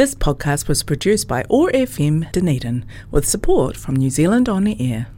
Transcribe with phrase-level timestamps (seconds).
[0.00, 4.74] This podcast was produced by OAR FM Dunedin with support from New Zealand On the
[4.80, 5.08] Air.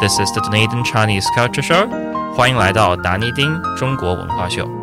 [0.00, 1.86] This is the Dunedin Chinese Culture Show.
[2.34, 4.75] 欢迎来到达尼丁中国文化秀。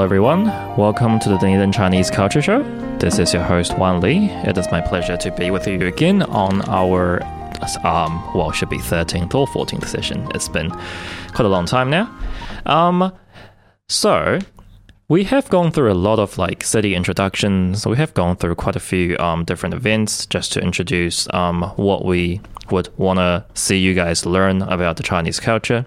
[0.00, 0.46] Hello, everyone.
[0.78, 2.62] Welcome to the Dunedin Chinese Culture Show.
[3.00, 4.30] This is your host, Wan Li.
[4.46, 7.22] It is my pleasure to be with you again on our,
[7.84, 10.26] um, well, should be 13th or 14th session.
[10.34, 12.10] It's been quite a long time now.
[12.64, 13.12] Um,
[13.90, 14.38] so,
[15.10, 17.84] we have gone through a lot of like city introductions.
[17.84, 22.04] We have gone through quite a few um, different events just to introduce um, what
[22.04, 25.84] we would want to see you guys learn about the Chinese culture.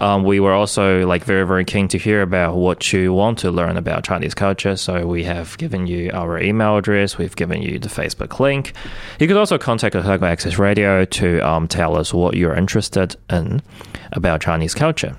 [0.00, 3.52] Um, we were also like very very keen to hear about what you want to
[3.52, 4.74] learn about Chinese culture.
[4.74, 7.16] So we have given you our email address.
[7.16, 8.72] We've given you the Facebook link.
[9.20, 13.62] You could also contact Otago Access Radio to um, tell us what you're interested in
[14.10, 15.16] about Chinese culture.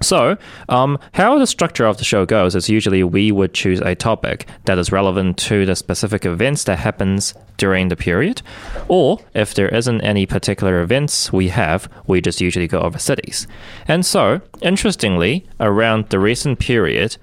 [0.00, 0.36] So,
[0.68, 4.46] um, how the structure of the show goes is usually we would choose a topic
[4.64, 8.42] that is relevant to the specific events that happens during the period,
[8.86, 13.48] or if there isn't any particular events we have, we just usually go over cities.
[13.88, 17.16] And so, interestingly, around the recent period,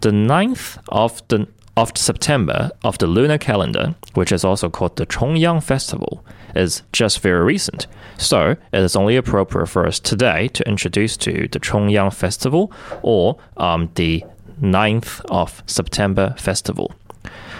[0.00, 5.06] the 9th of the of September of the lunar calendar, which is also called the
[5.06, 7.86] Chongyang Festival, is just very recent.
[8.18, 12.72] So it is only appropriate for us today to introduce to the Chongyang Festival
[13.02, 14.24] or um, the
[14.60, 16.94] 9th of September Festival.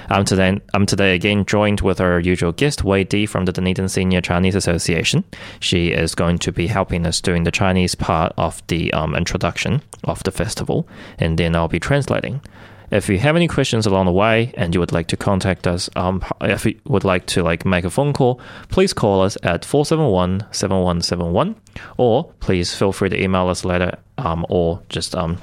[0.08, 3.88] I'm today, I'm today again joined with our usual guest, Wei Di from the Dunedin
[3.88, 5.24] Senior Chinese Association.
[5.60, 9.80] She is going to be helping us doing the Chinese part of the um, introduction
[10.04, 10.86] of the festival,
[11.18, 12.42] and then I'll be translating.
[12.91, 15.89] If you have any questions along the way and you would like to contact us,
[15.97, 19.63] um, if you would like to like make a phone call, please call us at
[19.63, 21.55] 471-7171
[21.97, 25.37] or please feel free to email us later um, or just um,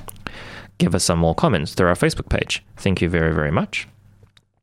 [0.79, 2.63] give us some more comments through our Facebook page.
[2.79, 3.87] Thank you very, very much.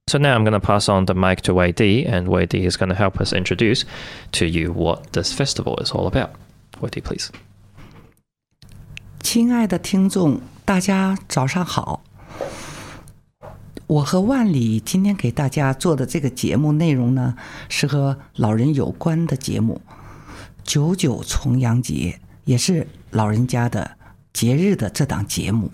[0.07, 2.65] So now I'm going to pass on the mic to Wei Di, and Wei Di
[2.65, 3.85] is going to help us introduce
[4.31, 6.33] to you what this festival is all about.
[6.81, 7.31] Wei Di, please.
[9.21, 11.94] 亲爱的听众，大家早上好。
[13.88, 17.36] 我和万里今天给大家做的这个节目内容呢，
[17.68, 19.80] 是和老人有关的节目。
[20.64, 23.92] 九九重阳节也是老人家的
[24.32, 25.70] 节日的这档节目。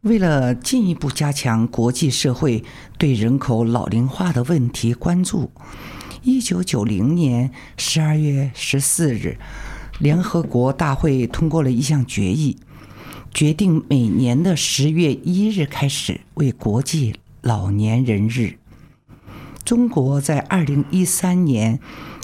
[0.00, 2.64] 为了进一步加强国际社会
[2.96, 5.50] 对人口老龄化的问题关注，
[6.22, 9.36] 一九九零年十二月十四日，
[9.98, 12.56] 联合国大会通过了一项决议。
[13.38, 18.58] 决定每年的十月一日开始为国际老年人日。
[19.64, 21.78] 中国在二零一三年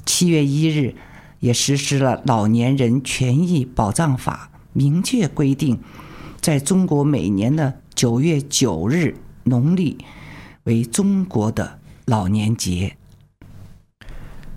[0.05, 0.97] 七月一日
[1.39, 5.79] 也实施了《老年人权益保障法》，明确规定，
[6.41, 9.15] 在中国每年的九月九日
[9.45, 9.99] 农历
[10.65, 12.97] 为中国的老年节。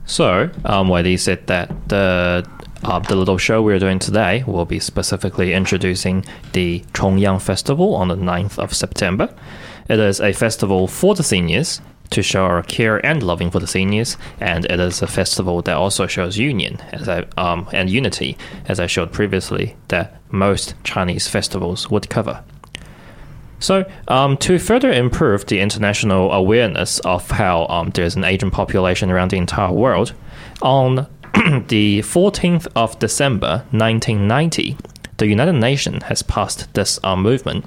[0.07, 2.44] So, um, Wei said that the
[2.83, 8.07] uh, the little show we're doing today will be specifically introducing the Chongyang Festival on
[8.07, 9.33] the 9th of September.
[9.89, 13.67] It is a festival for the seniors to show our care and loving for the
[13.67, 18.37] seniors, and it is a festival that also shows union as I, um, and unity,
[18.66, 22.43] as I showed previously, that most Chinese festivals would cover.
[23.59, 29.09] So, um, to further improve the international awareness of how um, there's an aging population
[29.09, 30.13] around the entire world,
[30.61, 31.07] on
[31.67, 34.77] the 14th of December 1990,
[35.17, 37.65] the United Nations has passed this uh, movement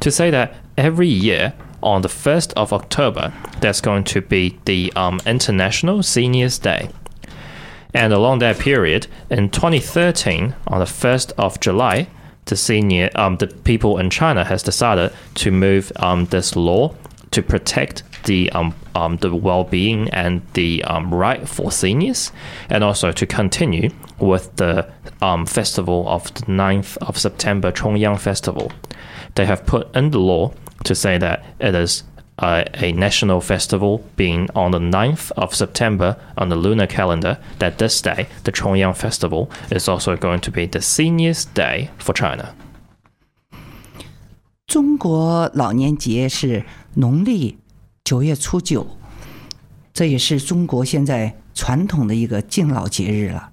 [0.00, 4.92] to say that every year on the 1st of October, there's going to be the
[4.96, 6.90] um, International Seniors Day.
[7.94, 12.08] And along that period, in 2013, on the 1st of July,
[12.44, 16.94] the senior, um, the people in China has decided to move um, this law
[17.30, 22.31] to protect the um, um, the well-being and the um, right for seniors,
[22.69, 23.89] and also to continue
[24.19, 24.89] with the
[25.21, 28.71] um, festival of the 9th of September Chongyang Festival.
[29.35, 30.53] They have put in the law
[30.83, 32.03] to say that it is
[32.39, 37.77] uh, a national festival being on the 9th of September on the lunar calendar, that
[37.77, 42.55] this day, the Chongyang Festival, is also going to be the seniors' day for China.
[44.65, 46.63] 中国老年节是
[46.95, 47.57] 农历
[48.08, 48.86] 九月初九，
[49.92, 53.50] 这也是中国现在传统的一个敬老节日了。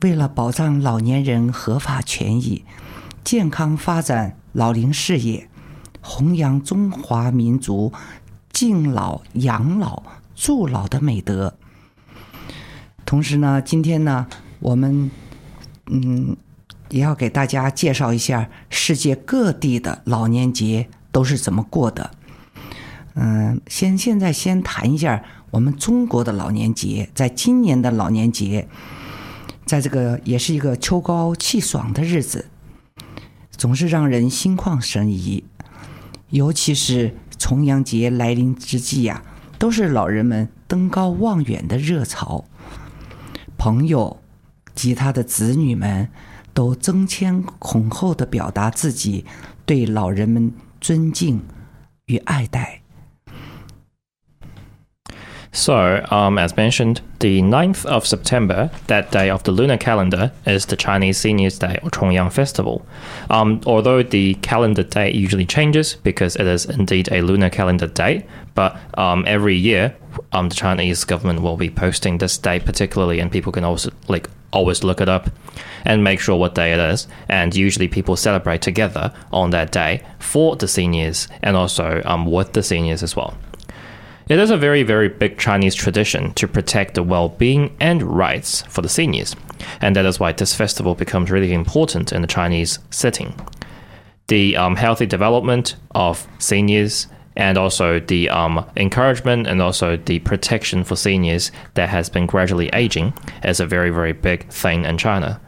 [0.00, 2.64] 为了保障老年人合法权益，
[3.22, 5.48] 健康发展老龄事业，
[6.00, 7.92] 弘扬中华民族
[8.50, 10.02] 敬老、养老、
[10.34, 11.56] 助老的美德。
[13.06, 14.26] 同时呢，今天呢，
[14.58, 15.08] 我们
[15.86, 16.36] 嗯
[16.90, 22.10] 也要给大家介绍一下世界各地的老年节都是怎么过的。
[23.14, 28.68] 嗯，先现在先谈一下我们中国的老年节，在今年的老年节，
[29.66, 32.48] 在这个也是一个秋高气爽的日子，
[33.50, 35.44] 总是让人心旷神怡。
[36.30, 39.22] 尤其是重阳节来临之际呀，
[39.58, 42.46] 都是老人们登高望远的热潮。
[43.58, 44.22] 朋友
[44.74, 46.08] 及他的子女们
[46.54, 49.26] 都争先恐后的表达自己
[49.66, 51.42] 对老人们尊敬
[52.06, 52.81] 与爱戴。
[55.54, 60.76] So, um, as mentioned, the 9th of September, that day of the lunar calendar, is the
[60.76, 62.86] Chinese Seniors' Day or Chongyang Festival.
[63.28, 68.24] Um, although the calendar date usually changes because it is indeed a lunar calendar date,
[68.54, 69.94] but um, every year
[70.32, 74.30] um, the Chinese government will be posting this day particularly, and people can also like
[74.54, 75.28] always look it up
[75.84, 77.06] and make sure what day it is.
[77.28, 82.54] And usually people celebrate together on that day for the seniors and also um, with
[82.54, 83.36] the seniors as well.
[84.28, 88.62] It is a very, very big Chinese tradition to protect the well being and rights
[88.62, 89.34] for the seniors,
[89.80, 93.34] and that is why this festival becomes really important in the Chinese setting.
[94.28, 100.84] The um, healthy development of seniors and also the um, encouragement and also the protection
[100.84, 105.40] for seniors that has been gradually aging is a very, very big thing in China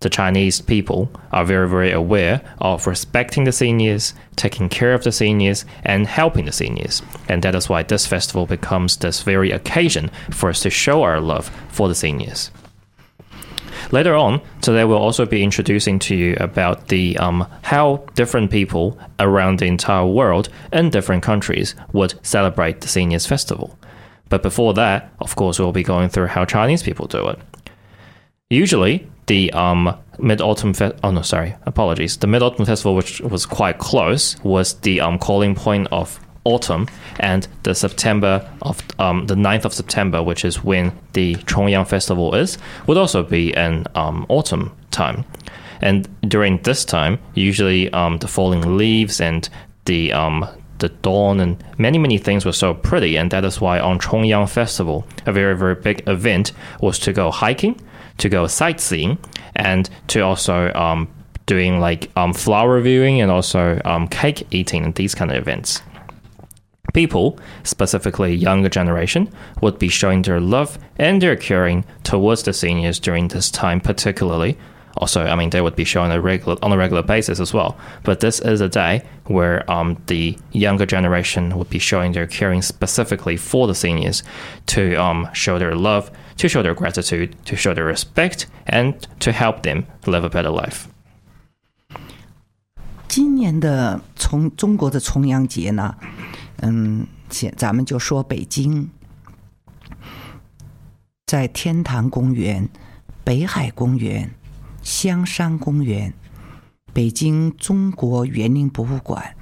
[0.00, 5.10] the Chinese people are very, very aware of respecting the seniors, taking care of the
[5.10, 7.02] seniors, and helping the seniors.
[7.28, 11.20] And that is why this festival becomes this very occasion for us to show our
[11.20, 12.50] love for the seniors.
[13.90, 18.98] Later on, today we'll also be introducing to you about the um, how different people
[19.18, 23.78] around the entire world in different countries would celebrate the seniors festival.
[24.28, 27.38] But before that, of course, we'll be going through how Chinese people do it.
[28.50, 32.16] Usually, the um, Mid Autumn Fe- oh no, sorry, apologies.
[32.16, 36.88] The Mid Autumn Festival, which was quite close, was the um, calling point of autumn,
[37.20, 42.34] and the September of um, the 9th of September, which is when the Chongyang Festival
[42.34, 45.24] is, would also be in um, autumn time.
[45.80, 49.48] And during this time, usually um, the falling leaves and
[49.84, 50.46] the um,
[50.78, 54.48] the dawn and many many things were so pretty, and that is why on Chongyang
[54.48, 57.80] Festival, a very very big event was to go hiking
[58.18, 59.18] to go sightseeing
[59.56, 61.08] and to also um,
[61.46, 65.82] doing like um, flower viewing and also um, cake eating and these kind of events.
[66.94, 69.30] People, specifically younger generation,
[69.60, 74.56] would be showing their love and their caring towards the seniors during this time, particularly.
[74.96, 77.78] Also, I mean, they would be showing a regular on a regular basis as well.
[78.02, 82.62] But this is a day where um, the younger generation would be showing their caring
[82.62, 84.22] specifically for the seniors
[84.66, 89.31] to um, show their love, to show their gratitude, to show their respect, and to
[89.31, 90.85] help them live a better life.
[93.07, 95.95] 今年的重中国的重阳节呢，
[96.57, 98.89] 嗯，现咱们就说北京，
[101.27, 102.67] 在天坛公园、
[103.23, 104.31] 北海公园、
[104.81, 106.13] 香山公园、
[106.91, 109.35] 北京中国园林博物馆，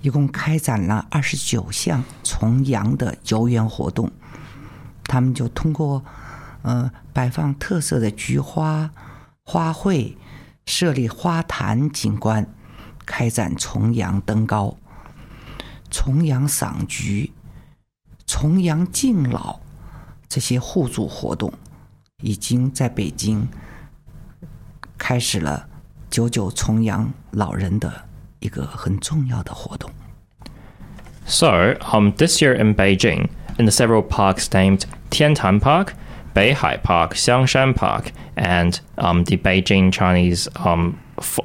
[0.00, 4.10] 一共开展了二十九项重阳的游园活动。
[5.04, 6.04] 他们就通过
[6.63, 8.89] 呃摆放特色的菊花
[9.43, 10.15] 花卉，
[10.65, 12.47] 设立花坛景观，
[13.05, 14.77] 开展重阳登高、
[15.91, 17.31] 重阳赏菊、
[18.25, 19.59] 重阳敬老
[20.27, 21.53] 这些互助活动，
[22.21, 23.47] 已经在北京
[24.97, 25.67] 开始了
[26.09, 28.05] 九九重阳老人的
[28.39, 29.91] 一个很重要的活动。
[31.25, 35.93] So, um, this year in Beijing, in the several parks named Tiantan Park,
[36.35, 41.01] Beihai Park, Xiangshan Park, and um, the Beijing Chinese um,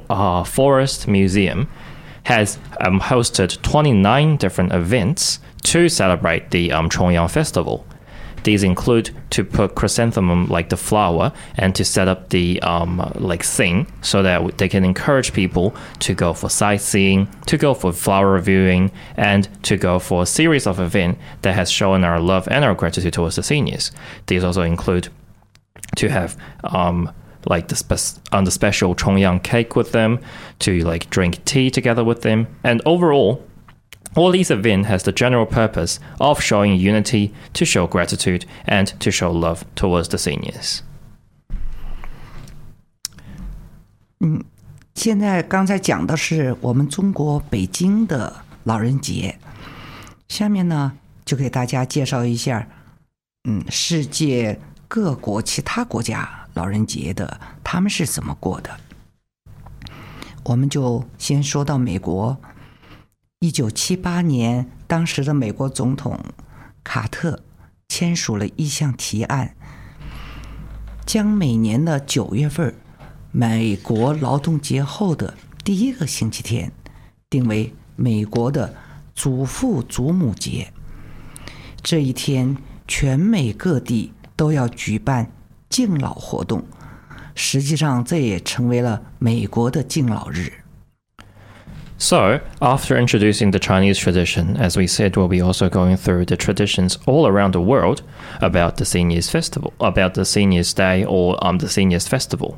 [0.09, 1.69] uh, Forest Museum,
[2.23, 7.85] has um, hosted 29 different events to celebrate the um, Chongyang Festival.
[8.43, 13.43] These include to put chrysanthemum like the flower and to set up the um, like
[13.43, 18.39] thing so that they can encourage people to go for sightseeing, to go for flower
[18.39, 22.65] viewing, and to go for a series of events that has shown our love and
[22.65, 23.91] our gratitude towards the seniors.
[24.27, 25.09] These also include
[25.97, 27.11] to have um,
[27.45, 30.19] like the spe- on the special Chongyang cake with them,
[30.59, 33.43] to like drink tea together with them, and overall
[34.14, 39.10] all these events has the general purpose of showing unity, to show gratitude, and to
[39.10, 40.80] show love towards the seniors.
[44.94, 49.38] 现在刚才讲的是我们中国北京的老人节，
[50.28, 50.92] 下面呢
[51.24, 52.66] 就给大家介绍一下，
[53.42, 58.70] 嗯，世界各国其他国家老人节的他们是怎么过的。
[60.44, 62.38] 我们就先说到美国，
[63.41, 66.19] 一九七八年，当时的美国总统
[66.83, 67.41] 卡特
[67.87, 69.55] 签署了一项提案，
[71.05, 72.75] 将每年的九月份。
[73.31, 76.73] 美国劳动节后的第一个星期天，
[77.29, 78.75] 定为美国的
[79.15, 80.73] 祖父祖母节。
[81.81, 82.57] 这一天，
[82.89, 85.31] 全美各地都要举办
[85.69, 86.65] 敬老活动。
[87.35, 90.58] 实际上，这也成为了美国的敬老日。
[92.01, 96.97] So, after introducing the Chinese tradition, as we said, we'll be also going through the traditions
[97.05, 98.03] all around the world
[98.39, 102.57] about the Seniors Festival, about the Seniors Day or um, the Seniors Festival.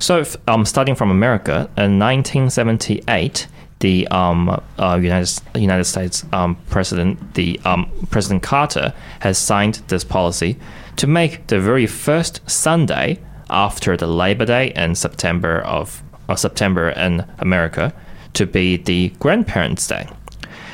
[0.00, 3.46] So, um, starting from America, in 1978,
[3.78, 10.02] the um, uh, United United States um, President, the um, President Carter, has signed this
[10.02, 10.58] policy
[10.96, 16.02] to make the very first Sunday after the Labor Day in September of
[16.34, 17.94] September in America
[18.35, 20.07] to be the Grandparents' Day,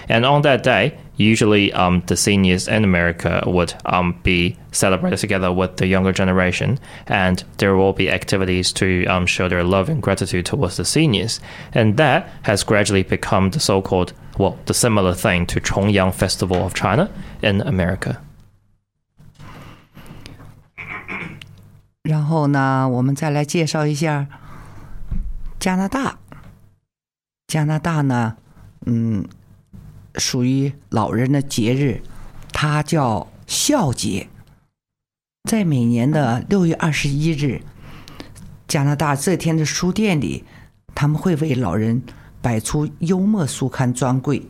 [0.09, 5.51] and on that day, usually um, the seniors in America would um, be celebrated together
[5.51, 10.01] with the younger generation, and there will be activities to um, show their love and
[10.01, 11.39] gratitude towards the seniors.
[11.73, 16.57] And that has gradually become the so called, well, the similar thing to Chongyang Festival
[16.57, 17.09] of China
[17.41, 18.21] in America.
[22.03, 24.27] 然后呢，我们再来介绍一下
[25.59, 26.19] 加拿大。
[27.52, 28.38] 加拿大呢，
[28.86, 29.28] 嗯，
[30.14, 32.00] 属于老人的节日，
[32.50, 34.30] 它叫孝节。
[35.46, 37.60] 在每年的六月二十一日，
[38.66, 40.44] 加拿大这天的书店里，
[40.94, 42.02] 他们会为老人
[42.40, 44.48] 摆出幽默书刊专柜，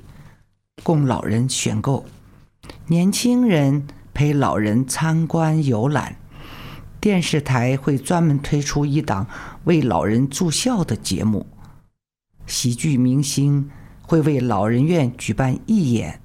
[0.85, 2.07] 供老人选购。
[2.87, 6.15] 年轻人陪老人参观游览。
[7.01, 9.27] 电视台会专门推出一档
[9.65, 11.49] 为老人助孝的节目。
[12.46, 13.70] 喜剧明星。
[14.10, 16.22] 会为老人院举办义演，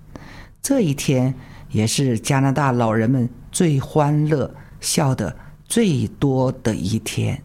[0.62, 1.34] 这一天
[1.70, 7.42] 也是加拿大老人们最欢乐、笑的最多的一天。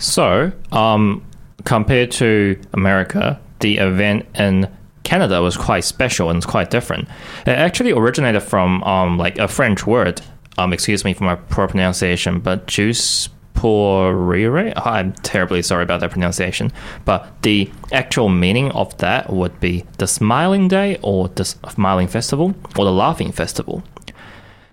[0.00, 1.20] So, um,
[1.62, 4.66] compared to America, the event in
[5.04, 7.06] Canada was quite special and quite different.
[7.46, 10.22] It actually originated from um, like a French word.
[10.58, 14.71] Um, excuse me for my poor pronunciation, but juice Porire.
[14.85, 16.71] I'm terribly sorry about that pronunciation,
[17.05, 22.53] but the actual meaning of that would be the Smiling Day or the Smiling Festival
[22.77, 23.81] or the Laughing Festival.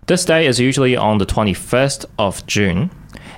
[0.06, 2.90] This day is usually on the 21st of June,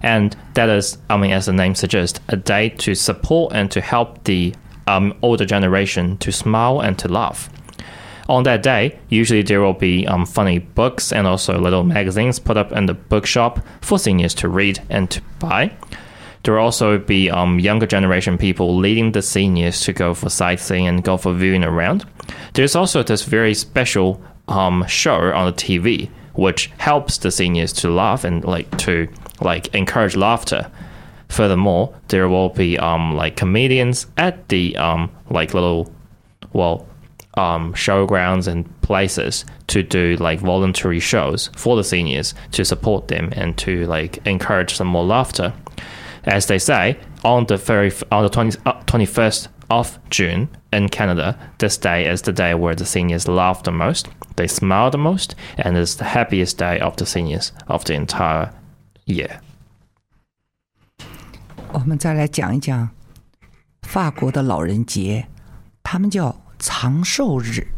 [0.02, 3.80] and that is, I mean, as the name suggests, a day to support and to
[3.80, 4.52] help the
[4.88, 7.48] um, older generation to smile and to laugh.
[8.28, 12.56] On that day, usually there will be um, funny books and also little magazines put
[12.56, 15.73] up in the bookshop for seniors to read and to buy.
[16.42, 20.87] There will also be um, younger generation people leading the seniors to go for sightseeing
[20.87, 22.04] and go for viewing around.
[22.54, 27.90] There's also this very special um, show on the TV which helps the seniors to
[27.90, 29.09] laugh and like to
[29.40, 30.71] like encourage laughter.
[31.28, 35.92] Furthermore, there will be um, like comedians at the um, like little
[36.52, 36.87] well
[37.35, 43.29] um, showgrounds and places to do like voluntary shows for the seniors to support them
[43.33, 45.53] and to like encourage some more laughter.
[46.25, 51.38] As they say, on the very on the 20, uh, 21st of June in Canada,
[51.57, 55.33] this day is the day where the seniors laugh the most, they smile the most,
[55.57, 58.51] and is the happiest day of the seniors of the entire
[59.05, 59.39] year.
[61.73, 62.89] 我们再来讲一讲
[63.83, 65.27] 法国的老人节，
[65.81, 66.35] 他们叫
[66.68, 67.68] 长寿日，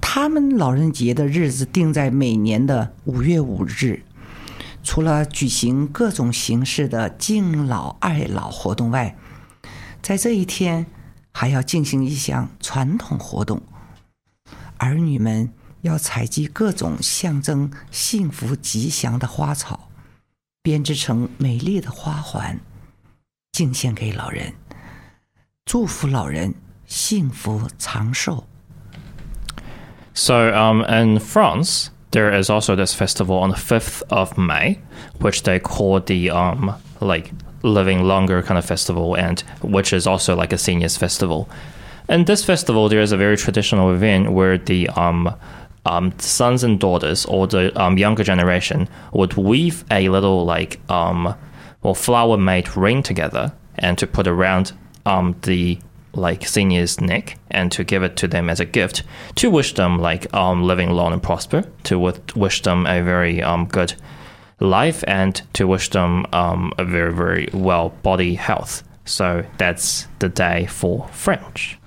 [0.00, 4.02] 他们老人节的日子定在每年的五月五日。
[4.82, 9.18] 除了举行各种形式的敬老爱老活动外，
[10.00, 10.86] 在这一天
[11.30, 13.60] 还要进行一项传统活动：
[14.78, 19.90] 儿女们要采集各种象征幸福吉祥的花草，
[20.62, 22.58] 编织成美丽的花环，
[23.52, 24.54] 敬献给老人，
[25.66, 26.54] 祝福老人。
[26.93, 28.43] 幸福长寿.
[30.13, 34.79] So, um, in France, there is also this festival on the 5th of May,
[35.19, 37.31] which they call the, um, like,
[37.63, 41.47] living longer kind of festival, and which is also like a seniors festival.
[42.07, 45.33] And this festival, there is a very traditional event where the, um,
[45.85, 51.35] um, sons and daughters or the um, younger generation would weave a little like um,
[51.81, 54.73] or flower made ring together and to put around
[55.05, 55.79] um, the
[56.13, 59.03] like senior's neck and to give it to them as a gift
[59.35, 61.99] to wish them like um, living long and prosper, to
[62.35, 63.93] wish them a very um, good
[64.59, 68.83] life and to wish them um, a very very well body health.
[69.05, 71.77] So that's the day for French.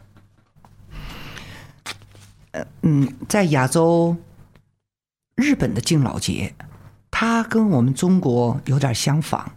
[2.83, 4.17] 嗯，在亚洲，
[5.35, 6.55] 日本的敬老节，
[7.11, 9.53] 它跟我们中国有点相仿，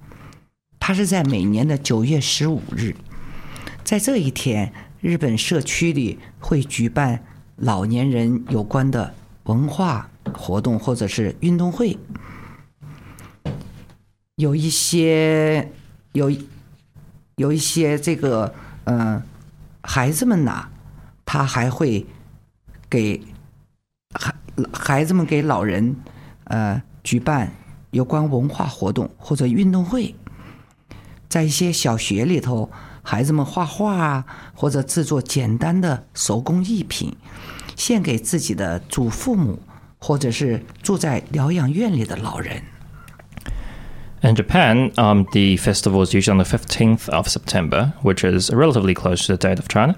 [0.79, 2.95] 它是在每年的九月十五日，
[3.90, 7.24] 在这一天，日本社区里会举办
[7.56, 9.12] 老年人有关的
[9.46, 11.98] 文化活动或者是运动会，
[14.36, 15.72] 有一些
[16.12, 16.30] 有
[17.34, 18.54] 有一些这个
[18.84, 19.20] 嗯
[19.82, 20.68] 孩子们呐，
[21.24, 22.06] 他还会。
[22.88, 23.20] 给
[24.14, 24.34] 孩
[24.72, 25.96] 孩子们给老人
[26.44, 27.52] 呃举办
[27.90, 30.14] 有关文化活动或者运动会，
[31.28, 32.68] 在一些小学里头，
[33.01, 37.15] 孩子们画画啊，或者制作简单的手工艺品，
[37.75, 39.59] 献给自己的祖父母，
[39.99, 42.61] 或者是住在疗养院里的老人。
[44.21, 49.27] In Japan, um, the festival is usually on the 15th of September, which is relatively close
[49.27, 49.95] to the date of China.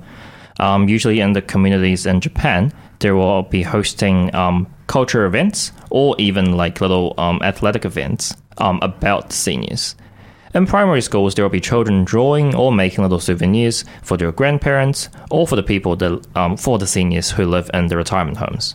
[0.60, 6.16] Um, usually in the communities in Japan, they will be hosting um, culture events or
[6.18, 9.96] even like little um, athletic events um, about seniors.
[10.54, 15.08] In primary schools, there will be children drawing or making little souvenirs for their grandparents
[15.30, 18.74] or for the people that, um, for the seniors who live in the retirement homes.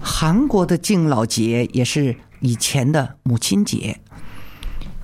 [0.00, 4.00] 韩国的敬老节也是以前的母亲节，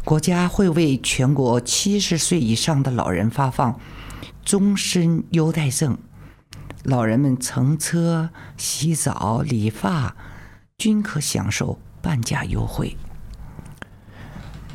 [0.05, 3.81] 国家会为全国七十岁以上的老人发放
[4.45, 5.99] 终身优待证。
[6.85, 10.15] 老人们乘车、洗澡、理发，
[10.77, 12.97] 均可享受半价优惠。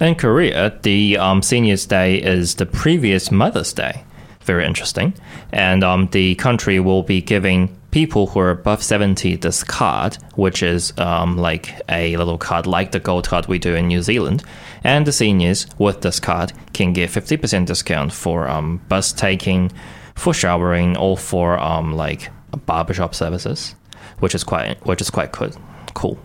[0.00, 4.04] In Korea, the um, Seniors' Day is the previous Mother's Day.
[4.40, 5.14] Very interesting.
[5.52, 10.62] And um, the country will be giving people who are above 70 this card, which
[10.62, 14.42] is um, like a little card like the gold card we do in New Zealand.
[14.82, 19.70] And the seniors with this card can get 50% discount for um, bus taking,
[20.16, 22.30] for showering or for um like
[22.66, 23.74] barbershop services,
[24.20, 25.50] which is quite which is quite cool.
[25.94, 26.18] Cool.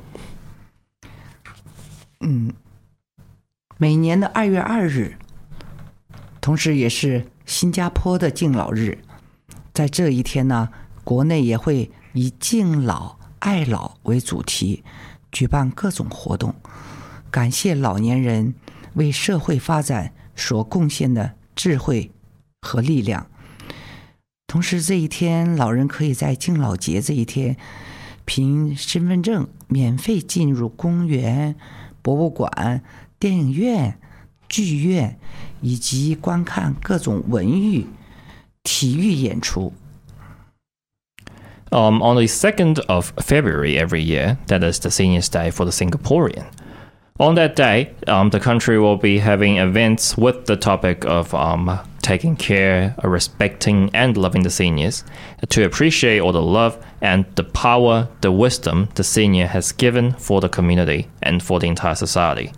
[2.22, 2.54] 嗯，
[3.82, 5.16] 每年的二月二日，
[6.42, 8.98] 同时也是新加坡的敬老日。
[9.74, 10.68] 在这一天呢，
[11.06, 14.84] 国内也会以敬老爱老为主题，
[15.32, 16.54] 举办各种活动，
[17.32, 18.54] 感谢老年人
[18.96, 22.12] 为社会发展所贡献的智慧
[22.60, 23.28] 和力量。
[24.46, 27.56] 同时，这一天，老人可以在敬老节这一天，
[28.26, 31.56] 凭身份证免费进入公园、
[32.02, 32.84] 博物馆、
[33.19, 33.99] 电影院、
[34.49, 35.19] 剧院，
[35.61, 37.87] 以及观看各种文娱、
[38.63, 39.73] 体育演出。
[41.71, 46.45] Um, on the 2nd of February every year, that is the Seniors' Day for the Singaporean.
[47.19, 51.79] On that day, um, the country will be having events with the topic of um,
[52.03, 55.05] taking care, respecting, and loving the seniors,
[55.49, 60.41] to appreciate all the love and the power, the wisdom the senior has given for
[60.41, 62.53] the community and for the entire society.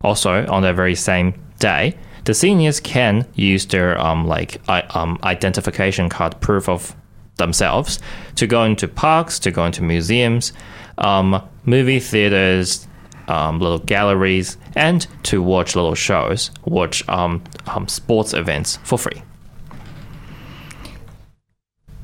[0.00, 6.08] Also, on that very same day, the seniors can use their um, like um, identification
[6.08, 6.94] card proof of
[7.36, 7.98] themselves
[8.34, 10.52] to go into parks, to go into museums,
[10.98, 12.86] um, movie theaters,
[13.28, 19.22] um, little galleries, and to watch little shows, watch um, um, sports events for free.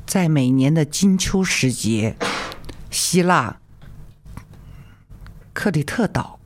[0.07, 2.17] 在每年的金秋时节，
[2.91, 3.57] 希腊
[5.55, 6.39] 克里特岛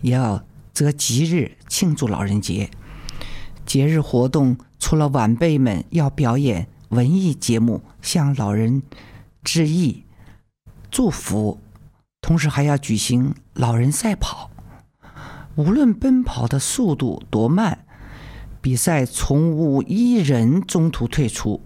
[0.00, 0.42] 也要
[0.79, 2.69] 择吉日庆祝老人节。
[3.65, 8.81] 节日活动除了晚辈们要表演文艺节目向老人
[9.43, 10.05] 致意、
[10.89, 11.59] 祝福，
[12.21, 14.49] 同时还要举行老人赛跑。
[15.55, 17.85] 无论奔跑的速度多慢，
[18.61, 21.61] 比赛从无一人中途退出，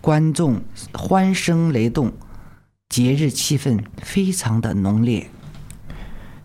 [0.00, 0.62] 观众
[0.94, 2.14] 欢声雷动，
[2.88, 5.30] 节日气氛非常的浓烈。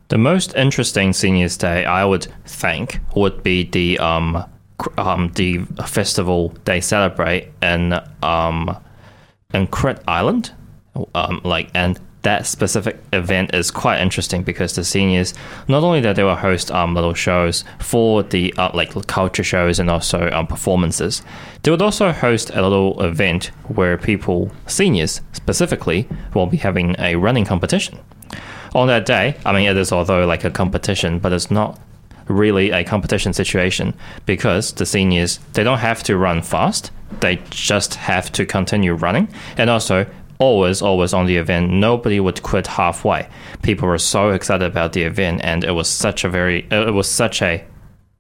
[0.10, 4.44] The most interesting Seniors Day, I would think, would be the um
[4.98, 8.78] um the festival they celebrate in um
[9.54, 10.52] in Crete Island,
[11.16, 15.34] um like and that specific event is quite interesting because the seniors
[15.68, 19.78] not only that they will host um, little shows for the uh, like culture shows
[19.78, 21.22] and also um, performances
[21.62, 27.16] they would also host a little event where people seniors specifically will be having a
[27.16, 28.00] running competition
[28.75, 31.79] on that day i mean it is although like a competition but it's not
[32.29, 33.93] really a competition situation
[34.25, 39.29] because the seniors they don't have to run fast they just have to continue running
[39.57, 40.07] and also
[40.39, 43.29] always always on the event nobody would quit halfway
[43.63, 47.09] people were so excited about the event and it was such a very it was
[47.09, 47.63] such a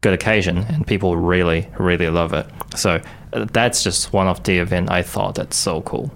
[0.01, 3.01] good occasion and people really really love it so
[3.33, 6.11] uh, that's just one of the event i thought that's so cool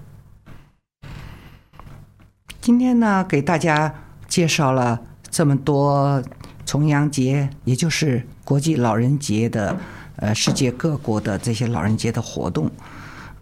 [2.61, 3.93] 今天呢，给大家
[4.30, 6.22] 介绍了这么多
[6.64, 9.76] 重阳节，也就是国际老人节的，
[10.16, 12.70] 呃，世界各国的这些老人节的活动。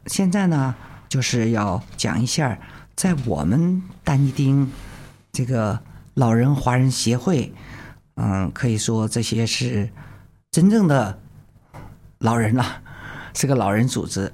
[0.07, 0.75] 现在呢，
[1.09, 2.59] 就是要讲一下，
[2.97, 4.73] 在我们丹尼丁
[5.31, 5.79] 这个
[6.15, 7.53] 老人华人协会，
[8.17, 9.91] 嗯，可以说这些是
[10.51, 11.21] 真正的
[12.21, 12.65] 老人了，
[13.35, 14.33] 是个老人组织。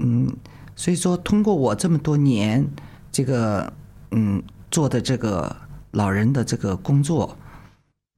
[0.00, 0.28] 嗯，
[0.74, 2.68] 所以说，通过我这么多年
[3.12, 3.72] 这个。
[4.14, 5.54] 嗯，做的这个
[5.90, 7.36] 老人的这个工作，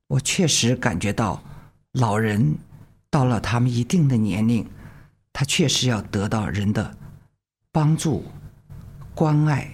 [0.06, 1.42] 我确实感觉到，
[1.94, 2.56] 老人
[3.10, 4.64] 到了他们一定的年龄，
[5.32, 6.96] 他确实要得到人的
[7.72, 8.24] 帮助、
[9.16, 9.68] 关爱。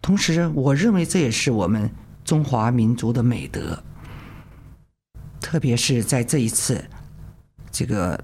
[0.00, 1.88] 同时，我认为这也是我们
[2.24, 3.80] 中华民族的美德，
[5.40, 6.84] 特别是在这一次
[7.70, 8.22] 这个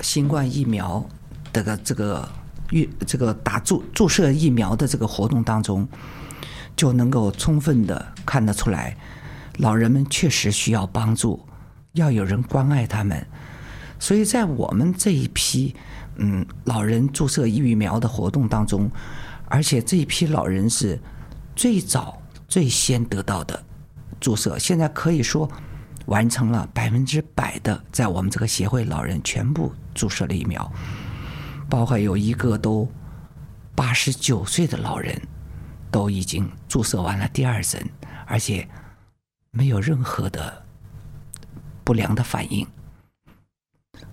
[0.00, 1.04] 新冠疫苗
[1.52, 2.28] 这个这个。
[2.70, 5.86] 预这个打注注射疫苗的这个活动当中，
[6.76, 8.96] 就能够充分的看得出来，
[9.58, 11.40] 老人们确实需要帮助，
[11.92, 13.26] 要有人关爱他们。
[13.98, 15.74] 所以在我们这一批
[16.16, 18.90] 嗯老人注射疫苗的活动当中，
[19.46, 20.98] 而且这一批老人是
[21.54, 23.62] 最早最先得到的
[24.20, 25.50] 注射，现在可以说
[26.06, 30.72] 完成了百分之百的在我们这个协会老人全部注射了疫苗。
[31.70, 32.86] 包括有一个都
[33.76, 35.22] 八十九岁的老人，
[35.90, 37.80] 都已经注射完了第二针，
[38.26, 38.68] 而且
[39.52, 40.64] 没有任何的
[41.84, 42.66] 不良的反应。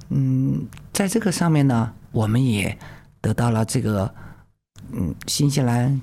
[0.10, 2.78] 嗯，在这个上面呢，我们也
[3.20, 4.14] 得到了这个，
[4.94, 6.00] 嗯，新西兰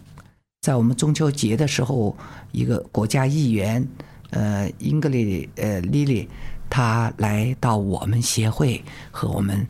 [0.60, 2.16] 在我们中秋节的时候，
[2.52, 3.86] 一个国家议员，
[4.30, 6.28] 呃，英格丽，呃，莉莉，
[6.68, 9.66] 她来到我们协会和我们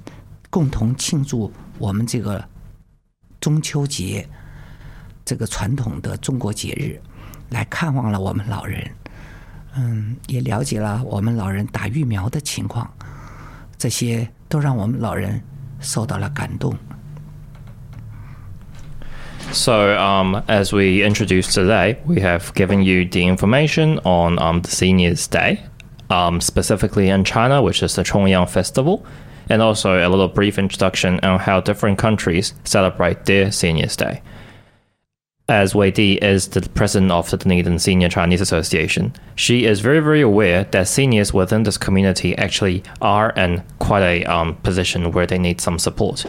[0.50, 1.52] 共同庆祝。
[1.78, 2.42] 我们这个
[3.40, 4.26] 中秋节，
[5.24, 7.00] 这个传统的中国节日，
[7.50, 8.90] 来看望了我们老人，
[9.76, 12.88] 嗯，也了解了我们老人打疫苗的情况，
[13.76, 15.42] 这些都让我们老人
[15.80, 16.74] 受到了感动。
[19.52, 25.28] So, um, as we introduced today, we have given you the information on um, the Seniors
[25.28, 25.58] Day,
[26.08, 29.02] um, specifically in China, which is the Chongyang Festival.
[29.48, 34.22] And also a little brief introduction on how different countries celebrate their Seniors Day.
[35.46, 40.00] As Wei Di is the president of the Dunedin Senior Chinese Association, she is very,
[40.00, 45.26] very aware that seniors within this community actually are in quite a um, position where
[45.26, 46.24] they need some support.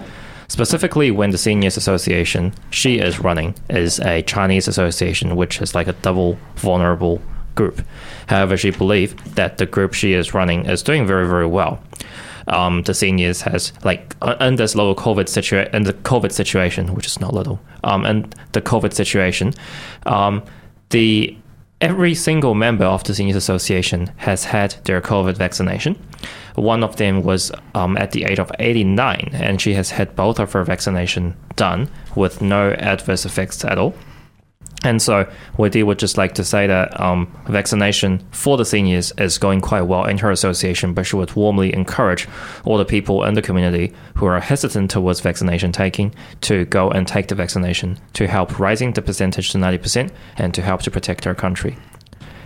[0.50, 5.88] Specifically, when the Seniors Association she is running is a Chinese association, which is like
[5.88, 7.22] a double vulnerable
[7.56, 7.82] group.
[8.28, 11.82] However, she believes that the group she is running is doing very, very well
[12.48, 17.06] um, the seniors has like in this lower COVID situation, in the COVID situation, which
[17.06, 19.54] is not little, um, and the COVID situation,
[20.06, 20.44] um,
[20.90, 21.36] the
[21.82, 25.96] every single member of the seniors association has had their COVID vaccination.
[26.56, 30.40] One of them was um, at the age of 89, and she has had both
[30.40, 33.94] of her vaccination done with no adverse effects at all.
[34.84, 39.12] And so Wei Di would just like to say that um, vaccination for the seniors
[39.18, 42.28] is going quite well in her association, but she would warmly encourage
[42.66, 47.08] all the people in the community who are hesitant towards vaccination taking to go and
[47.08, 51.26] take the vaccination to help raising the percentage to 90% and to help to protect
[51.26, 51.76] our country.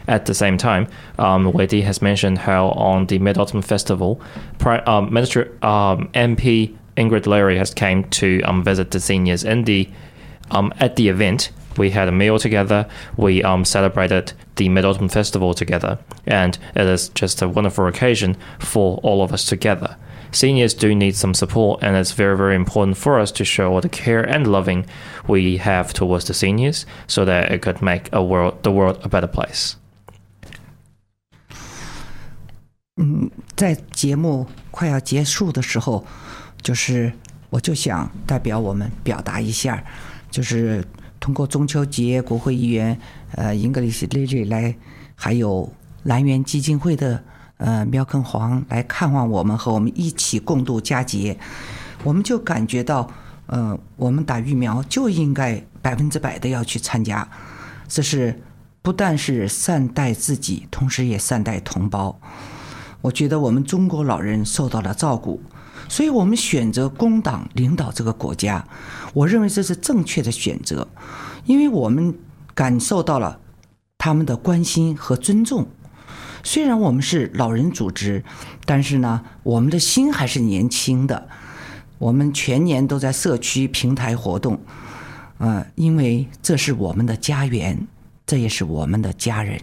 [0.08, 0.88] At the same time,
[1.20, 4.22] um, Wei Di has mentioned how on the Mid Autumn Festival,
[4.65, 9.89] um, Minister um, MP Ingrid Leary has came to um, visit the seniors in the
[10.52, 12.87] um, at the event we had a meal together.
[13.17, 18.37] We um, celebrated the Mid Autumn Festival together, and it is just a wonderful occasion
[18.59, 19.97] for all of us together.
[20.31, 23.81] Seniors do need some support, and it's very, very important for us to show all
[23.81, 24.85] the care and loving
[25.29, 29.09] we have towards the seniors, so that it could make a world the world a
[29.09, 29.77] better place.
[32.97, 36.07] 嗯，在节目快要结束的时候，
[36.62, 37.12] 就是
[37.51, 39.83] 我就想代表我们表达一下，
[40.31, 40.85] 就是
[41.20, 42.98] 通过中秋节，国会议员
[43.36, 44.74] 呃英格丽西丽丽来，
[45.16, 45.72] 还有
[46.04, 47.22] 蓝源基金会的
[47.58, 51.38] 呃苗肯黄来看望我们，和我们一起共度佳节，
[52.04, 53.12] 我们就感觉到，
[53.48, 57.28] 呃，我们打疫苗就应该百分之百的要去参加，
[57.88, 58.42] 这是
[58.82, 62.18] 不但是善待自己，同时也善待同胞。
[63.02, 65.42] 我觉得我们中国老人受到了照顾，
[65.89, 68.65] 所以我们选择工党领导这个国家。
[69.13, 70.88] 我认为这是正确的选择，
[71.45, 72.17] 因为我们
[72.54, 73.41] 感受到了
[73.97, 75.67] 他们的关心和尊重。
[76.43, 78.23] 虽然我们是老人组织，
[78.65, 81.28] 但是呢，我们的心还是年轻的。
[81.97, 84.62] 我们全年都在社区平台活动，
[85.39, 87.86] 呃，因为这是我们的家园，
[88.25, 89.60] 这也是我们的家人。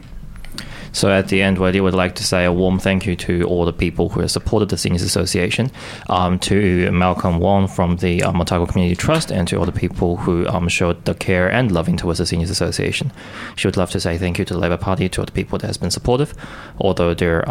[0.97, 3.43] So at the end, Wei Di would like to say a warm thank you to
[3.43, 5.71] all the people who have supported the Seniors Association,
[6.09, 10.17] um, to Malcolm Wong from the um, Otago Community Trust, and to all the people
[10.17, 13.13] who um, showed the care and loving towards the Seniors Association.
[13.57, 15.59] She would love to say thank you to the Labour Party, to all the people
[15.59, 16.33] that has been supportive,
[16.79, 17.47] although they're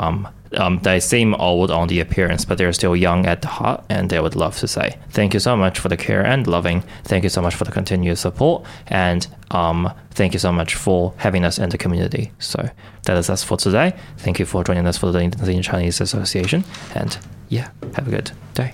[0.57, 4.09] um, they seem old on the appearance, but they're still young at the heart, and
[4.09, 6.83] they would love to say thank you so much for the care and loving.
[7.03, 11.13] Thank you so much for the continuous support, and um, thank you so much for
[11.17, 12.31] having us in the community.
[12.39, 12.69] So
[13.03, 13.93] that is us for today.
[14.17, 16.63] Thank you for joining us for the Dunedin Chinese Association,
[16.93, 17.17] and
[17.49, 18.73] yeah, have a good day.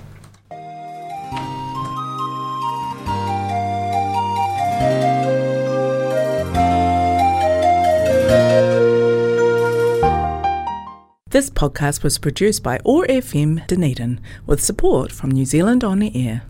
[11.41, 16.15] This podcast was produced by OAR FM Dunedin with support from New Zealand On the
[16.15, 16.43] Air.